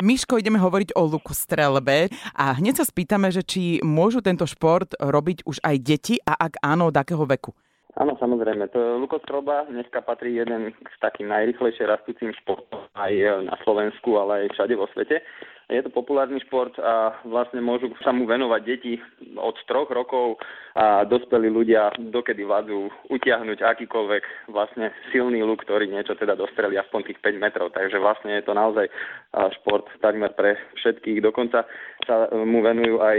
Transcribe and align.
Miško, 0.00 0.40
ideme 0.40 0.56
hovoriť 0.56 0.96
o 0.96 1.04
lukostrelbe 1.04 2.08
a 2.32 2.56
hneď 2.56 2.80
sa 2.80 2.88
spýtame, 2.88 3.28
že 3.28 3.44
či 3.44 3.84
môžu 3.84 4.24
tento 4.24 4.48
šport 4.48 4.96
robiť 4.96 5.44
už 5.44 5.60
aj 5.60 5.76
deti 5.76 6.16
a 6.24 6.40
ak 6.40 6.56
áno, 6.64 6.88
od 6.88 6.96
akého 6.96 7.20
veku? 7.28 7.52
Áno, 8.00 8.16
samozrejme. 8.16 8.72
To 8.72 8.96
lukostrelba 8.96 9.68
dneska 9.68 10.00
patrí 10.00 10.40
jeden 10.40 10.72
z 10.72 10.96
takým 11.04 11.28
najrychlejšie 11.28 11.84
rastúcim 11.84 12.32
športom 12.32 12.80
aj 12.96 13.44
na 13.44 13.56
Slovensku, 13.60 14.16
ale 14.16 14.48
aj 14.48 14.56
všade 14.56 14.74
vo 14.80 14.88
svete. 14.96 15.20
Je 15.70 15.86
to 15.86 15.90
populárny 15.94 16.42
šport 16.42 16.74
a 16.82 17.14
vlastne 17.22 17.62
môžu 17.62 17.94
sa 18.02 18.10
mu 18.10 18.26
venovať 18.26 18.60
deti 18.66 18.98
od 19.38 19.54
troch 19.70 19.86
rokov 19.86 20.42
a 20.74 21.06
dospelí 21.06 21.46
ľudia 21.46 21.94
dokedy 22.10 22.42
vládzu 22.42 22.90
utiahnuť 23.06 23.62
akýkoľvek 23.62 24.50
vlastne 24.50 24.90
silný 25.14 25.46
luk, 25.46 25.62
ktorý 25.62 25.86
niečo 25.86 26.18
teda 26.18 26.34
dostrelí 26.34 26.74
aspoň 26.74 27.10
tých 27.10 27.22
5 27.22 27.38
metrov. 27.42 27.70
Takže 27.70 28.02
vlastne 28.02 28.34
je 28.38 28.44
to 28.46 28.52
naozaj 28.54 28.90
šport 29.62 29.86
takmer 30.02 30.34
pre 30.34 30.58
všetkých. 30.82 31.22
Dokonca 31.22 31.62
sa 32.02 32.14
mu 32.34 32.66
venujú 32.66 32.98
aj 32.98 33.18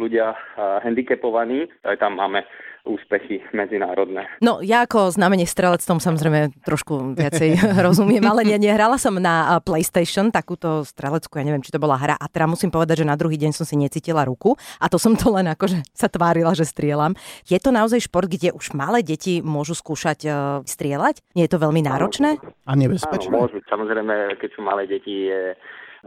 ľudia 0.00 0.32
handicapovaní. 0.80 1.68
Aj 1.84 2.00
tam 2.00 2.16
máme 2.16 2.44
úspechy 2.84 3.44
medzinárodné. 3.52 4.24
No 4.40 4.64
ja 4.64 4.88
ako 4.88 5.12
znamenie 5.12 5.44
strelec 5.44 5.84
tom 5.84 6.00
samozrejme 6.00 6.64
trošku 6.64 7.12
viacej 7.12 7.60
rozumiem, 7.86 8.24
ale 8.24 8.46
ne, 8.48 8.56
nehrala 8.56 8.96
som 8.96 9.16
na 9.20 9.60
PlayStation 9.60 10.32
takúto 10.32 10.84
streleckú, 10.88 11.36
ja 11.36 11.44
neviem, 11.44 11.60
či 11.60 11.72
to 11.72 11.82
bola 11.90 11.98
hra 11.98 12.14
a 12.14 12.30
teda 12.30 12.46
musím 12.46 12.70
povedať, 12.70 13.02
že 13.02 13.10
na 13.10 13.18
druhý 13.18 13.34
deň 13.34 13.50
som 13.50 13.66
si 13.66 13.74
necítila 13.74 14.22
ruku 14.22 14.54
a 14.78 14.86
to 14.86 14.94
som 14.94 15.18
to 15.18 15.26
len 15.34 15.50
akože 15.50 15.82
sa 15.90 16.06
tvárila, 16.06 16.54
že 16.54 16.62
strieľam. 16.62 17.18
Je 17.50 17.58
to 17.58 17.74
naozaj 17.74 18.06
šport, 18.06 18.30
kde 18.30 18.54
už 18.54 18.78
malé 18.78 19.02
deti 19.02 19.42
môžu 19.42 19.74
skúšať 19.74 20.20
uh, 20.30 20.34
strieľať? 20.62 21.18
Nie 21.34 21.50
je 21.50 21.52
to 21.58 21.58
veľmi 21.58 21.82
náročné? 21.82 22.38
A 22.62 22.72
nebezpečné? 22.78 23.34
Áno, 23.34 23.50
môžu. 23.50 23.58
Samozrejme, 23.66 24.38
keď 24.38 24.50
sú 24.54 24.62
malé 24.62 24.86
deti, 24.86 25.26
je 25.26 25.58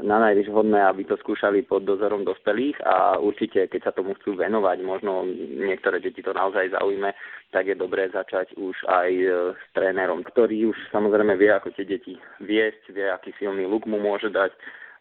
na 0.02 0.18
najvyš 0.18 0.50
hodné, 0.50 0.82
aby 0.82 1.06
to 1.06 1.20
skúšali 1.22 1.62
pod 1.62 1.86
dozorom 1.86 2.26
dospelých 2.26 2.82
a 2.82 3.22
určite, 3.22 3.70
keď 3.70 3.92
sa 3.92 3.92
tomu 3.94 4.18
chcú 4.18 4.34
venovať, 4.34 4.82
možno 4.82 5.22
niektoré 5.38 6.02
deti 6.02 6.26
to 6.26 6.34
naozaj 6.34 6.74
zaujme, 6.74 7.14
tak 7.54 7.70
je 7.70 7.78
dobré 7.78 8.10
začať 8.10 8.58
už 8.58 8.74
aj 8.90 9.10
e, 9.14 9.30
s 9.54 9.64
trénerom, 9.78 10.26
ktorý 10.26 10.74
už 10.74 10.78
samozrejme 10.90 11.38
vie, 11.38 11.54
ako 11.54 11.78
tie 11.78 11.86
deti 11.86 12.18
viesť, 12.42 12.90
vie, 12.90 13.06
aký 13.06 13.38
silný 13.38 13.70
luk 13.70 13.86
mu 13.86 14.02
môže 14.02 14.34
dať 14.34 14.50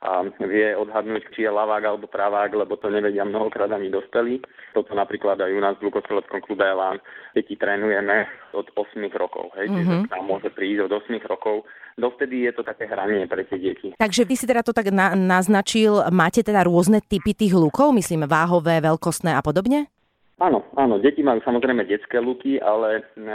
a 0.03 0.27
vie 0.43 0.75
odhadnúť, 0.75 1.31
či 1.31 1.47
je 1.47 1.51
lavák 1.51 1.87
alebo 1.87 2.11
pravák, 2.11 2.51
lebo 2.59 2.75
to 2.75 2.91
nevedia 2.91 3.23
mnohokrát 3.23 3.71
ani 3.71 3.87
dospelí. 3.87 4.43
Toto 4.75 4.91
napríklad 4.99 5.39
aj 5.39 5.51
u 5.55 5.61
nás 5.63 5.79
v 5.79 5.87
Lukostreleckom 5.87 6.43
klube 6.43 6.67
Elán 6.67 6.99
deti 7.39 7.55
trénujeme 7.55 8.27
od 8.51 8.67
8 8.75 8.99
rokov. 9.15 9.55
Hej, 9.55 9.71
mm-hmm. 9.71 9.79
čiže 9.79 10.11
nám 10.11 10.25
môže 10.27 10.51
prísť 10.51 10.91
od 10.91 10.93
8 11.07 11.23
rokov. 11.31 11.63
Dovtedy 11.95 12.51
je 12.51 12.53
to 12.57 12.67
také 12.67 12.89
hranie 12.89 13.31
pre 13.31 13.47
tie 13.47 13.61
deti. 13.61 13.95
Takže 13.95 14.27
vy 14.27 14.35
si 14.35 14.49
teda 14.49 14.65
to 14.65 14.75
tak 14.75 14.91
na- 14.91 15.15
naznačil, 15.15 16.09
máte 16.11 16.43
teda 16.43 16.65
rôzne 16.65 17.05
typy 17.05 17.37
tých 17.37 17.55
lukov, 17.55 17.95
myslím 17.95 18.25
váhové, 18.27 18.81
veľkostné 18.81 19.37
a 19.37 19.45
podobne? 19.45 19.92
Áno, 20.43 20.67
áno, 20.75 20.99
deti 20.99 21.23
majú 21.23 21.39
samozrejme 21.47 21.87
detské 21.87 22.19
luky, 22.19 22.59
ale 22.59 23.07
e, 23.15 23.31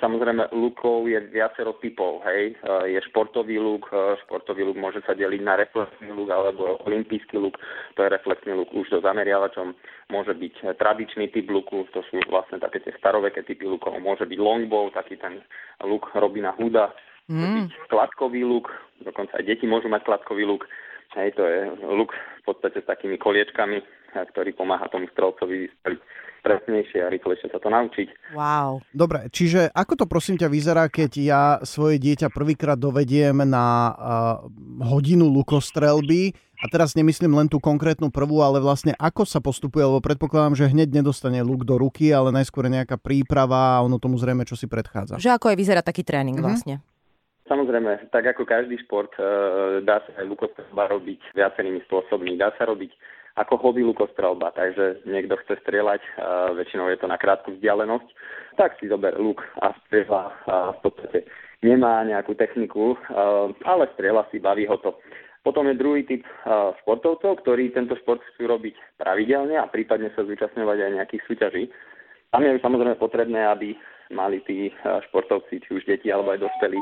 samozrejme 0.00 0.48
lukov 0.56 1.04
je 1.04 1.20
viacero 1.28 1.76
typov, 1.76 2.24
hej. 2.24 2.56
E, 2.56 2.96
je 2.96 3.00
športový 3.12 3.60
luk, 3.60 3.84
e, 3.92 4.16
športový 4.24 4.64
luk 4.64 4.80
môže 4.80 5.04
sa 5.04 5.12
deliť 5.12 5.44
na 5.44 5.60
reflexný 5.60 6.08
luk 6.08 6.32
alebo 6.32 6.80
olimpijský 6.88 7.36
luk, 7.36 7.60
to 8.00 8.00
je 8.00 8.08
reflexný 8.08 8.56
luk 8.56 8.72
už 8.72 8.88
so 8.88 9.04
zameriavačom, 9.04 9.76
môže 10.08 10.32
byť 10.32 10.72
tradičný 10.80 11.28
typ 11.36 11.52
luku, 11.52 11.84
to 11.92 12.00
sú 12.08 12.16
vlastne 12.32 12.56
také 12.64 12.80
tie 12.80 12.96
staroveké 12.96 13.44
typy 13.44 13.68
lukov, 13.68 14.00
môže 14.00 14.24
byť 14.24 14.40
longbow, 14.40 14.88
taký 14.96 15.20
ten 15.20 15.44
luk 15.84 16.08
Robina 16.16 16.56
Huda, 16.56 16.96
mm. 17.28 17.68
byť 17.68 17.92
kladkový 17.92 18.48
luk, 18.48 18.72
dokonca 19.04 19.36
aj 19.36 19.44
deti 19.44 19.68
môžu 19.68 19.92
mať 19.92 20.00
kladkový 20.00 20.48
luk, 20.48 20.64
hej, 21.12 21.28
to 21.36 21.44
je 21.44 21.76
luk 21.92 22.16
v 22.16 22.42
podstate 22.48 22.80
s 22.80 22.88
takými 22.88 23.20
koliečkami, 23.20 23.97
ktorý 24.12 24.56
pomáha 24.56 24.88
tomu 24.88 25.08
strelcovi 25.12 25.68
vystreliť 25.68 26.00
presnejšie 26.38 27.02
a 27.02 27.12
rýchlejšie 27.12 27.50
sa 27.50 27.58
to 27.58 27.68
naučiť. 27.68 28.32
Wow. 28.32 28.80
Dobre, 28.94 29.26
čiže 29.34 29.68
ako 29.74 29.92
to 30.00 30.04
prosím 30.06 30.38
ťa 30.38 30.48
vyzerá, 30.48 30.86
keď 30.86 31.10
ja 31.18 31.42
svoje 31.66 31.98
dieťa 31.98 32.30
prvýkrát 32.30 32.78
dovediem 32.78 33.42
na 33.42 33.66
uh, 33.90 33.94
hodinu 34.86 35.26
lukostrelby 35.28 36.32
a 36.58 36.64
teraz 36.70 36.94
nemyslím 36.94 37.34
len 37.38 37.50
tú 37.50 37.58
konkrétnu 37.58 38.10
prvú, 38.10 38.42
ale 38.42 38.62
vlastne 38.62 38.94
ako 38.98 39.26
sa 39.26 39.42
postupuje, 39.42 39.82
lebo 39.82 39.98
predpokladám, 39.98 40.58
že 40.58 40.70
hneď 40.70 41.02
nedostane 41.02 41.42
luk 41.42 41.66
do 41.66 41.78
ruky, 41.78 42.10
ale 42.14 42.34
najskôr 42.34 42.70
nejaká 42.70 42.98
príprava 42.98 43.78
a 43.78 43.82
ono 43.82 43.98
tomu 43.98 44.18
zrejme 44.18 44.46
čo 44.46 44.54
si 44.54 44.70
predchádza. 44.70 45.18
Že 45.18 45.38
ako 45.38 45.54
aj 45.54 45.56
vyzerá 45.58 45.82
taký 45.82 46.06
tréning 46.06 46.38
mm-hmm. 46.38 46.46
vlastne. 46.46 46.82
Samozrejme, 47.48 48.12
tak 48.12 48.28
ako 48.28 48.44
každý 48.44 48.76
šport, 48.84 49.08
dá 49.80 50.04
sa 50.04 50.10
aj 50.20 50.26
lukostrelba 50.28 50.84
robiť 50.92 51.32
viacerými 51.32 51.80
spôsobmi. 51.88 52.36
Dá 52.36 52.52
sa 52.60 52.68
robiť 52.68 52.92
ako 53.38 53.54
hobby 53.62 53.86
lukostrelba, 53.86 54.50
takže 54.58 55.06
niekto 55.06 55.38
chce 55.46 55.62
strieľať, 55.62 56.02
väčšinou 56.58 56.90
je 56.90 56.98
to 56.98 57.06
na 57.06 57.14
krátku 57.14 57.54
vzdialenosť, 57.54 58.08
tak 58.58 58.74
si 58.82 58.90
zober 58.90 59.14
luk 59.14 59.38
a 59.62 59.70
strieľa 59.86 60.22
uh, 60.26 60.74
v 60.74 60.78
podstate 60.82 61.18
nemá 61.62 62.06
nejakú 62.06 62.38
techniku, 62.38 62.94
ale 63.66 63.90
strieľa 63.98 64.30
si, 64.30 64.38
baví 64.38 64.66
ho 64.70 64.78
to. 64.78 64.94
Potom 65.42 65.66
je 65.66 65.74
druhý 65.74 66.06
typ 66.06 66.22
športovcov, 66.82 67.42
ktorí 67.42 67.74
tento 67.74 67.98
šport 67.98 68.22
chcú 68.34 68.46
robiť 68.46 68.74
pravidelne 69.00 69.58
a 69.58 69.70
prípadne 69.70 70.10
sa 70.14 70.26
zúčastňovať 70.26 70.78
aj 70.78 70.94
nejakých 71.02 71.22
súťaží. 71.26 71.64
Tam 72.30 72.44
je 72.44 72.62
samozrejme 72.62 73.00
potrebné, 73.00 73.42
aby 73.48 73.74
mali 74.12 74.38
tí 74.44 74.68
športovci, 75.10 75.64
či 75.64 75.70
už 75.72 75.82
deti 75.88 76.12
alebo 76.12 76.30
aj 76.36 76.46
dospelí, 76.46 76.78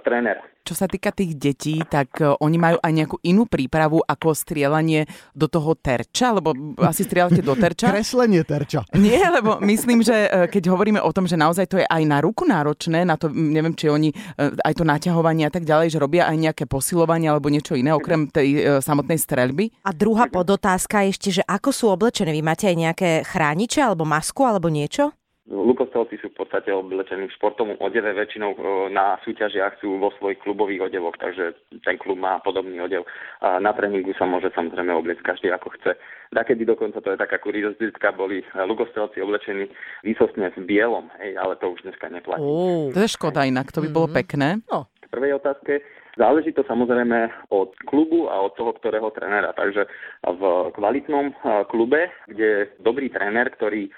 tréner. 0.00 0.40
Čo 0.60 0.76
sa 0.76 0.86
týka 0.86 1.08
tých 1.10 1.40
detí, 1.40 1.80
tak 1.88 2.20
e, 2.20 2.36
oni 2.36 2.56
majú 2.60 2.78
aj 2.84 2.92
nejakú 2.92 3.16
inú 3.24 3.48
prípravu 3.48 4.04
ako 4.04 4.36
strieľanie 4.36 5.08
do 5.32 5.48
toho 5.48 5.72
terča, 5.72 6.36
lebo 6.36 6.52
asi 6.84 7.08
strieľate 7.08 7.40
do 7.40 7.56
terča. 7.56 7.88
Kreslenie 7.94 8.44
terča. 8.44 8.84
Nie, 8.96 9.24
lebo 9.32 9.56
myslím, 9.64 10.04
že 10.04 10.28
e, 10.28 10.28
keď 10.52 10.68
hovoríme 10.68 11.00
o 11.00 11.10
tom, 11.16 11.24
že 11.24 11.40
naozaj 11.40 11.66
to 11.66 11.80
je 11.80 11.86
aj 11.88 12.02
na 12.04 12.20
ruku 12.20 12.44
náročné, 12.44 13.08
na 13.08 13.16
to 13.16 13.32
neviem, 13.32 13.72
či 13.72 13.88
oni 13.88 14.12
e, 14.12 14.16
aj 14.60 14.74
to 14.76 14.84
naťahovanie 14.84 15.48
a 15.48 15.52
tak 15.52 15.64
ďalej, 15.64 15.96
že 15.96 16.02
robia 16.02 16.28
aj 16.28 16.36
nejaké 16.36 16.64
posilovanie 16.68 17.32
alebo 17.32 17.48
niečo 17.48 17.72
iné, 17.72 17.96
okrem 17.96 18.28
tej 18.28 18.80
samotnej 18.84 19.16
streľby. 19.16 19.84
A 19.88 19.90
druhá 19.96 20.28
podotázka 20.28 21.08
ešte, 21.08 21.40
že 21.40 21.42
ako 21.48 21.72
sú 21.72 21.88
oblečené? 21.88 22.36
Vy 22.36 22.42
máte 22.44 22.68
aj 22.68 22.76
nejaké 22.76 23.10
chrániče 23.24 23.80
alebo 23.80 24.04
masku 24.04 24.44
alebo 24.44 24.68
niečo? 24.68 25.10
Lukostrelci 25.50 26.14
sú 26.22 26.30
v 26.30 26.46
podstate 26.46 26.70
oblečení 26.70 27.26
v 27.26 27.34
športovom 27.34 27.74
odeve, 27.82 28.14
väčšinou 28.14 28.54
e, 28.54 28.58
na 28.94 29.18
súťažiach 29.26 29.82
sú 29.82 29.98
vo 29.98 30.14
svojich 30.14 30.38
klubových 30.46 30.86
odevoch, 30.86 31.18
takže 31.18 31.58
ten 31.82 31.98
klub 31.98 32.22
má 32.22 32.38
podobný 32.38 32.78
odev. 32.78 33.02
A 33.42 33.58
na 33.58 33.74
tréningu 33.74 34.14
sa 34.14 34.30
môže 34.30 34.54
samozrejme 34.54 34.94
obliecť 34.94 35.26
každý 35.26 35.50
ako 35.50 35.74
chce. 35.74 35.98
Dakedy 36.30 36.62
dokonca 36.62 37.02
to 37.02 37.10
je 37.10 37.18
taká 37.18 37.42
kuriozita, 37.42 38.14
boli 38.14 38.46
Lukostrelci 38.54 39.18
oblečení 39.18 39.66
výsostne 40.06 40.54
v 40.54 40.62
bielom, 40.62 41.10
hej, 41.18 41.34
ale 41.34 41.58
to 41.58 41.74
už 41.74 41.82
dneska 41.82 42.06
neplatí. 42.06 42.46
Oh, 42.46 42.94
to 42.94 43.02
je 43.02 43.10
škoda 43.10 43.42
inak, 43.42 43.74
to 43.74 43.82
by 43.82 43.90
bolo 43.90 44.06
mm-hmm. 44.06 44.20
pekné. 44.22 44.48
No. 44.70 44.86
K 45.02 45.10
prvej 45.10 45.34
otázke, 45.42 45.82
Záleží 46.18 46.50
to 46.52 46.66
samozrejme 46.66 47.30
od 47.54 47.74
klubu 47.86 48.30
a 48.30 48.40
od 48.42 48.54
toho, 48.54 48.72
ktorého 48.78 49.10
trénera. 49.14 49.52
Takže 49.54 49.86
v 50.26 50.42
kvalitnom 50.74 51.34
klube, 51.70 52.10
kde 52.26 52.46
je 52.46 52.68
dobrý 52.82 53.10
tréner, 53.10 53.50
ktorý 53.50 53.90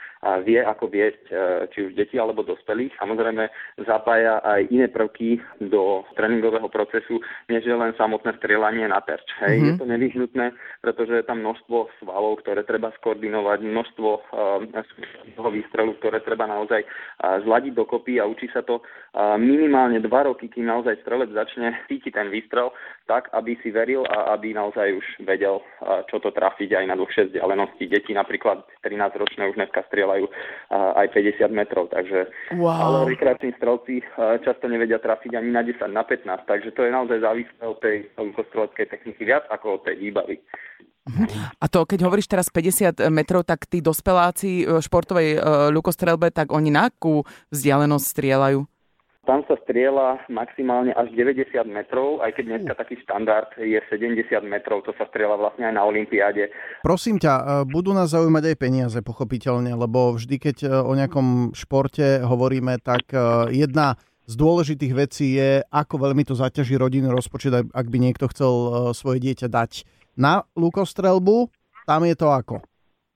vie, 0.46 0.62
ako 0.62 0.86
viesť 0.86 1.24
e, 1.26 1.34
či 1.74 1.78
už 1.90 1.98
deti 1.98 2.14
alebo 2.14 2.46
dospelých. 2.46 2.94
Samozrejme 2.94 3.42
zapája 3.82 4.38
aj 4.46 4.70
iné 4.70 4.86
prvky 4.86 5.42
do 5.66 6.06
tréningového 6.14 6.70
procesu, 6.70 7.18
než 7.50 7.66
je 7.66 7.74
len 7.74 7.90
samotné 7.98 8.38
strieľanie 8.38 8.86
na 8.86 9.02
terč. 9.02 9.26
Hej. 9.42 9.58
Mm-hmm. 9.58 9.66
Je 9.66 9.80
to 9.82 9.86
nevyhnutné, 9.90 10.46
pretože 10.78 11.14
je 11.18 11.24
tam 11.26 11.42
množstvo 11.42 11.90
svalov, 11.98 12.38
ktoré 12.46 12.62
treba 12.62 12.94
skoordinovať, 13.02 13.66
množstvo 13.66 14.08
uh, 14.14 15.50
výstrelu, 15.50 15.90
ktoré 15.98 16.22
treba 16.22 16.46
naozaj 16.46 16.86
uh, 16.86 17.42
zladiť 17.42 17.74
dokopy 17.74 18.22
a 18.22 18.24
učí 18.30 18.46
sa 18.54 18.62
to 18.62 18.78
minimálne 19.36 20.00
dva 20.00 20.24
roky, 20.24 20.48
kým 20.48 20.64
naozaj 20.64 21.04
strelec 21.04 21.28
začne 21.36 21.76
cítiť 21.84 22.01
ten 22.10 22.32
výstrel 22.32 22.72
tak, 23.06 23.28
aby 23.36 23.58
si 23.60 23.70
veril 23.70 24.06
a 24.08 24.32
aby 24.34 24.56
naozaj 24.56 24.96
už 24.96 25.06
vedel, 25.26 25.60
čo 26.08 26.16
to 26.22 26.32
trafiť 26.32 26.80
aj 26.80 26.84
na 26.88 26.96
dlhšie 26.96 27.28
vzdialenosti. 27.28 27.84
Deti 27.90 28.16
napríklad 28.16 28.64
13-ročné 28.80 29.52
už 29.52 29.58
dneska 29.58 29.84
strieľajú 29.92 30.12
strieľajú 30.12 30.26
aj 30.72 31.06
50 31.14 31.52
metrov, 31.52 31.88
takže 31.88 32.28
wow. 32.58 33.04
ale 33.04 33.16
rekreační 33.16 33.52
strelci 33.56 34.02
často 34.44 34.68
nevedia 34.68 34.98
trafiť 34.98 35.38
ani 35.38 35.50
na 35.50 35.62
10, 35.62 35.78
na 35.92 36.04
15, 36.04 36.46
takže 36.46 36.70
to 36.72 36.84
je 36.84 36.90
naozaj 36.90 37.18
závislé 37.20 37.64
od 37.64 37.78
tej 37.80 38.10
streleckej 38.50 38.86
techniky 38.90 39.22
viac 39.24 39.44
ako 39.50 39.80
od 39.80 39.82
tej 39.86 39.96
výbavy. 39.98 40.36
Mhm. 41.02 41.26
A 41.58 41.66
to, 41.66 41.82
keď 41.82 42.06
hovoríš 42.06 42.30
teraz 42.30 42.46
50 42.46 43.10
metrov, 43.10 43.42
tak 43.42 43.66
tí 43.66 43.82
dospeláci 43.82 44.62
e, 44.62 44.78
športovej 44.78 45.34
e, 45.34 45.38
ľukostrelbe, 45.74 46.30
tak 46.30 46.54
oni 46.54 46.70
na 46.70 46.94
akú 46.94 47.26
vzdialenosť 47.50 48.06
strieľajú? 48.06 48.71
Tam 49.22 49.46
sa 49.46 49.54
strieľa 49.62 50.26
maximálne 50.26 50.90
až 50.98 51.14
90 51.14 51.54
metrov, 51.70 52.18
aj 52.26 52.34
keď 52.34 52.44
dneska 52.44 52.74
taký 52.74 52.98
štandard 53.06 53.54
je 53.54 53.78
70 53.86 54.18
metrov, 54.50 54.82
to 54.82 54.90
sa 54.98 55.06
strieľa 55.14 55.38
vlastne 55.38 55.70
aj 55.70 55.74
na 55.78 55.86
Olympiáde. 55.86 56.50
Prosím 56.82 57.22
ťa, 57.22 57.34
e, 57.38 57.42
budú 57.70 57.94
nás 57.94 58.10
zaujímať 58.10 58.50
aj 58.50 58.56
peniaze, 58.58 58.98
pochopiteľne, 58.98 59.78
lebo 59.78 60.18
vždy, 60.18 60.36
keď 60.42 60.56
e, 60.66 60.68
o 60.74 60.90
nejakom 60.98 61.54
športe 61.54 62.18
hovoríme, 62.26 62.82
tak 62.82 63.14
e, 63.14 63.54
jedna 63.54 63.94
z 64.26 64.34
dôležitých 64.34 64.90
vecí 64.90 65.38
je, 65.38 65.62
ako 65.70 66.02
veľmi 66.02 66.26
to 66.26 66.34
zaťaží 66.34 66.74
rodinný 66.74 67.14
rozpočet, 67.14 67.54
ak 67.54 67.86
by 67.86 67.98
niekto 68.02 68.26
chcel 68.26 68.90
svoje 68.90 69.22
dieťa 69.22 69.46
dať 69.46 69.86
na 70.18 70.42
lukostrelbu. 70.58 71.46
Tam 71.86 72.02
je 72.02 72.14
to 72.18 72.26
ako? 72.26 72.71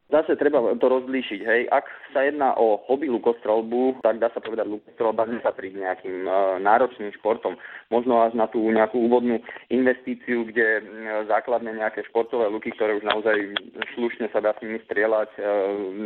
Zase 0.06 0.38
treba 0.38 0.62
to 0.78 0.86
rozlíšiť, 0.86 1.40
hej. 1.42 1.62
Ak 1.66 1.90
sa 2.16 2.22
jedná 2.24 2.54
o 2.56 2.78
hobby 2.88 3.10
lukostrelbu, 3.12 4.00
tak 4.06 4.22
dá 4.22 4.30
sa 4.30 4.40
povedať, 4.40 4.70
lukostrelba 4.70 5.26
nepatrí 5.26 5.74
k 5.74 5.82
nejakým 5.82 6.16
e, 6.24 6.30
náročným 6.64 7.12
športom. 7.20 7.58
Možno 7.92 8.24
až 8.24 8.38
na 8.38 8.46
tú 8.46 8.62
nejakú 8.70 9.02
úvodnú 9.02 9.42
investíciu, 9.66 10.46
kde 10.48 10.80
e, 10.80 10.82
základné 11.28 11.76
nejaké 11.76 12.06
športové 12.06 12.46
luky, 12.46 12.70
ktoré 12.78 12.96
už 12.96 13.04
naozaj 13.04 13.36
slušne 13.98 14.30
sa 14.30 14.38
dá 14.38 14.54
s 14.54 14.62
nimi 14.62 14.78
strieľať 14.86 15.30
e, 15.36 15.40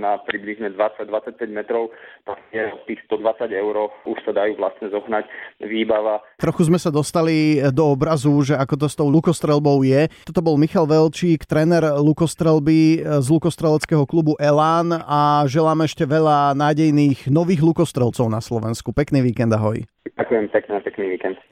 na 0.00 0.16
približne 0.24 0.72
20-25 0.74 1.36
metrov, 1.52 1.92
tak 2.24 2.40
je 2.56 2.72
tých 2.88 3.04
120 3.04 3.52
eur 3.52 3.92
už 4.08 4.18
sa 4.24 4.32
dajú 4.34 4.58
vlastne 4.58 4.88
zohnať 4.90 5.28
výbava. 5.62 6.24
Trochu 6.40 6.72
sme 6.72 6.80
sa 6.80 6.88
dostali 6.88 7.62
do 7.68 7.92
obrazu, 7.92 8.32
že 8.42 8.56
ako 8.56 8.74
to 8.80 8.86
s 8.88 8.96
tou 8.96 9.12
lukostrelbou 9.12 9.84
je. 9.84 10.08
Toto 10.24 10.40
bol 10.42 10.56
Michal 10.56 10.88
Velčík, 10.88 11.44
tréner 11.44 11.84
lukostrelby 12.00 13.04
z 13.04 13.26
lukostreleckého 13.28 13.89
hokejovérskeho 13.90 14.06
klubu 14.06 14.38
Elán 14.38 14.94
a 14.94 15.42
želám 15.50 15.82
ešte 15.82 16.06
veľa 16.06 16.54
nádejných 16.54 17.26
nových 17.26 17.58
lukostrelcov 17.58 18.30
na 18.30 18.38
Slovensku. 18.38 18.94
Pekný 18.94 19.18
víkend, 19.18 19.50
ahoj. 19.50 19.82
Ďakujem 20.14 20.46
pekne, 20.54 20.78
pekný 20.86 21.18
víkend. 21.18 21.50